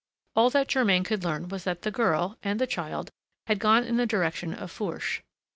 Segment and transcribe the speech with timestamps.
[0.35, 3.11] All that Germain could learn was that the girl and the child
[3.45, 5.21] had gone in the direction of Fourche.